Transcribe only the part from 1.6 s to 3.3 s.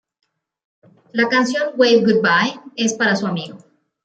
"Wave Goodbye" es para su